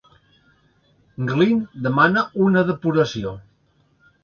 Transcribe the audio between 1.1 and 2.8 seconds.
Glynn demana una